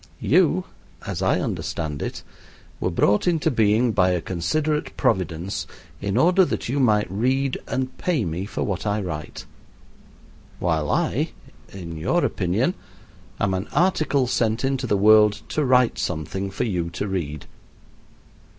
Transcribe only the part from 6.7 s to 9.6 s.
might read and pay me for what I write;